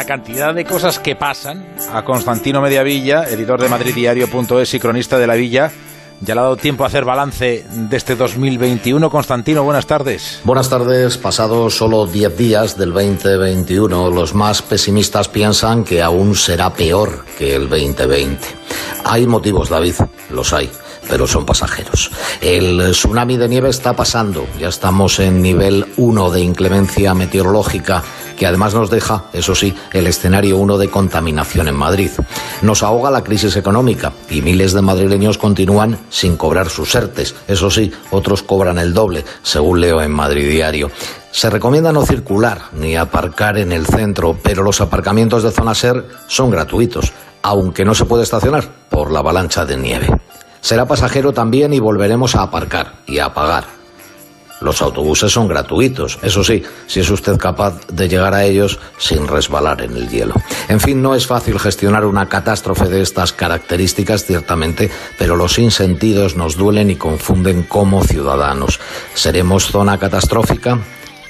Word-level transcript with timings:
la 0.00 0.06
cantidad 0.06 0.54
de 0.54 0.64
cosas 0.64 0.98
que 0.98 1.14
pasan 1.14 1.62
a 1.92 2.02
Constantino 2.06 2.62
Mediavilla, 2.62 3.24
editor 3.24 3.60
de 3.60 3.68
madriddiario.es 3.68 4.72
y 4.72 4.80
cronista 4.80 5.18
de 5.18 5.26
la 5.26 5.34
Villa, 5.34 5.70
ya 6.22 6.34
le 6.34 6.40
ha 6.40 6.44
dado 6.44 6.56
tiempo 6.56 6.84
a 6.84 6.86
hacer 6.86 7.04
balance 7.04 7.66
de 7.70 7.96
este 7.98 8.16
2021. 8.16 9.10
Constantino, 9.10 9.62
buenas 9.62 9.84
tardes. 9.84 10.40
Buenas 10.44 10.70
tardes. 10.70 11.18
Pasados 11.18 11.76
solo 11.76 12.06
10 12.06 12.34
días 12.34 12.78
del 12.78 12.94
2021, 12.94 14.08
los 14.08 14.34
más 14.34 14.62
pesimistas 14.62 15.28
piensan 15.28 15.84
que 15.84 16.00
aún 16.00 16.34
será 16.34 16.70
peor 16.70 17.26
que 17.36 17.54
el 17.54 17.68
2020. 17.68 18.38
Hay 19.04 19.26
motivos, 19.26 19.68
David, 19.68 19.96
los 20.30 20.54
hay 20.54 20.70
pero 21.08 21.26
son 21.26 21.44
pasajeros. 21.44 22.12
El 22.40 22.92
tsunami 22.92 23.36
de 23.36 23.48
nieve 23.48 23.68
está 23.68 23.94
pasando, 23.94 24.46
ya 24.60 24.68
estamos 24.68 25.18
en 25.18 25.42
nivel 25.42 25.84
1 25.96 26.30
de 26.30 26.40
inclemencia 26.40 27.14
meteorológica 27.14 28.04
que 28.40 28.46
además 28.46 28.72
nos 28.72 28.88
deja, 28.88 29.24
eso 29.34 29.54
sí, 29.54 29.74
el 29.92 30.06
escenario 30.06 30.56
1 30.56 30.78
de 30.78 30.88
contaminación 30.88 31.68
en 31.68 31.76
Madrid. 31.76 32.10
Nos 32.62 32.82
ahoga 32.82 33.10
la 33.10 33.22
crisis 33.22 33.54
económica 33.56 34.14
y 34.30 34.40
miles 34.40 34.72
de 34.72 34.80
madrileños 34.80 35.36
continúan 35.36 35.98
sin 36.08 36.38
cobrar 36.38 36.70
sus 36.70 36.94
ERTES. 36.94 37.34
Eso 37.48 37.70
sí, 37.70 37.92
otros 38.10 38.42
cobran 38.42 38.78
el 38.78 38.94
doble, 38.94 39.26
según 39.42 39.82
leo 39.82 40.00
en 40.00 40.12
Madrid 40.12 40.48
Diario. 40.48 40.90
Se 41.30 41.50
recomienda 41.50 41.92
no 41.92 42.06
circular 42.06 42.62
ni 42.72 42.96
aparcar 42.96 43.58
en 43.58 43.72
el 43.72 43.84
centro, 43.84 44.38
pero 44.42 44.62
los 44.62 44.80
aparcamientos 44.80 45.42
de 45.42 45.50
zona 45.50 45.74
SER 45.74 46.08
son 46.26 46.48
gratuitos, 46.48 47.12
aunque 47.42 47.84
no 47.84 47.94
se 47.94 48.06
puede 48.06 48.22
estacionar 48.22 48.64
por 48.88 49.12
la 49.12 49.18
avalancha 49.18 49.66
de 49.66 49.76
nieve. 49.76 50.06
Será 50.62 50.86
pasajero 50.86 51.34
también 51.34 51.74
y 51.74 51.78
volveremos 51.78 52.34
a 52.36 52.44
aparcar 52.44 52.94
y 53.06 53.18
a 53.18 53.34
pagar. 53.34 53.79
Los 54.60 54.82
autobuses 54.82 55.32
son 55.32 55.48
gratuitos, 55.48 56.18
eso 56.22 56.44
sí, 56.44 56.62
si 56.86 57.00
es 57.00 57.10
usted 57.10 57.38
capaz 57.38 57.86
de 57.88 58.08
llegar 58.08 58.34
a 58.34 58.44
ellos 58.44 58.78
sin 58.98 59.26
resbalar 59.26 59.82
en 59.82 59.96
el 59.96 60.08
hielo. 60.08 60.34
En 60.68 60.80
fin, 60.80 61.00
no 61.00 61.14
es 61.14 61.26
fácil 61.26 61.58
gestionar 61.58 62.04
una 62.04 62.28
catástrofe 62.28 62.88
de 62.88 63.02
estas 63.02 63.32
características, 63.32 64.24
ciertamente, 64.24 64.90
pero 65.18 65.36
los 65.36 65.58
insentidos 65.58 66.36
nos 66.36 66.56
duelen 66.56 66.90
y 66.90 66.96
confunden 66.96 67.62
como 67.62 68.04
ciudadanos. 68.04 68.80
¿Seremos 69.14 69.66
zona 69.66 69.98
catastrófica? 69.98 70.78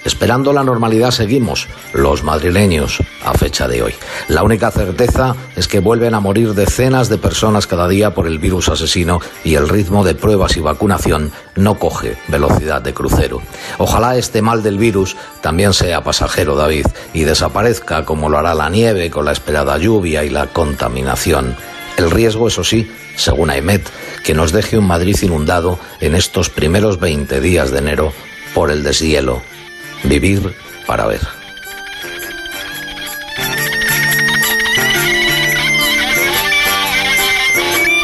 Esperando 0.04 0.54
la 0.54 0.64
normalidad 0.64 1.10
seguimos, 1.10 1.68
los 1.92 2.24
madrileños, 2.24 2.98
a 3.22 3.34
fecha 3.34 3.68
de 3.68 3.82
hoy. 3.82 3.94
La 4.28 4.42
única 4.42 4.70
certeza 4.70 5.36
es 5.56 5.68
que 5.68 5.80
vuelven 5.80 6.14
a 6.14 6.20
morir 6.20 6.54
decenas 6.54 7.10
de 7.10 7.18
personas 7.18 7.66
cada 7.66 7.86
día 7.86 8.14
por 8.14 8.26
el 8.26 8.38
virus 8.38 8.70
asesino 8.70 9.20
y 9.44 9.56
el 9.56 9.68
ritmo 9.68 10.02
de 10.02 10.14
pruebas 10.14 10.56
y 10.56 10.60
vacunación 10.60 11.32
no 11.54 11.78
coge 11.78 12.16
velocidad 12.28 12.80
de 12.80 12.94
crucero. 12.94 13.42
Ojalá 13.76 14.16
este 14.16 14.40
mal 14.40 14.62
del 14.62 14.78
virus 14.78 15.16
también 15.42 15.74
sea 15.74 16.02
pasajero, 16.02 16.56
David, 16.56 16.86
y 17.12 17.24
desaparezca 17.24 18.06
como 18.06 18.30
lo 18.30 18.38
hará 18.38 18.54
la 18.54 18.70
nieve 18.70 19.10
con 19.10 19.26
la 19.26 19.32
esperada 19.32 19.76
lluvia 19.76 20.24
y 20.24 20.30
la 20.30 20.46
contaminación. 20.46 21.56
El 21.98 22.10
riesgo, 22.10 22.48
eso 22.48 22.64
sí, 22.64 22.90
según 23.16 23.50
AEMET, 23.50 23.86
que 24.24 24.32
nos 24.32 24.52
deje 24.52 24.78
un 24.78 24.86
Madrid 24.86 25.16
inundado 25.20 25.78
en 26.00 26.14
estos 26.14 26.48
primeros 26.48 26.98
20 26.98 27.42
días 27.42 27.70
de 27.70 27.78
enero 27.80 28.12
por 28.54 28.70
el 28.70 28.82
deshielo 28.82 29.42
Vivir 30.04 30.54
para 30.86 31.06
ver. 31.06 31.20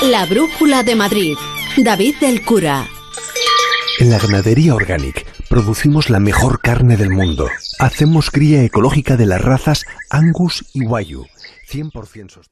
La 0.03 0.25
Brújula 0.27 0.83
de 0.83 0.95
Madrid. 0.95 1.37
David 1.77 2.17
del 2.21 2.45
Cura. 2.45 2.87
En 3.99 4.11
la 4.11 4.19
ganadería 4.19 4.75
Organic 4.75 5.27
producimos 5.49 6.11
la 6.11 6.21
mejor 6.21 6.61
carne 6.61 6.97
del 6.97 7.11
mundo. 7.11 7.49
Hacemos 7.79 8.31
cría 8.31 8.63
ecológica 8.63 9.17
de 9.17 9.27
las 9.27 9.41
razas 9.41 9.85
Angus 10.11 10.65
y 10.73 10.83
Wayu, 10.83 11.27
100% 11.71 12.31
sostenible. 12.31 12.43